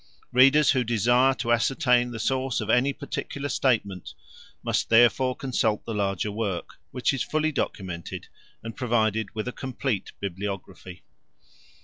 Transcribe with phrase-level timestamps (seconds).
[0.31, 4.15] Readers who desire to ascertain the source of any particular statement
[4.63, 8.25] must therefore consult the larger work, which is fully documented
[8.63, 11.03] and provided with a complete bibliography.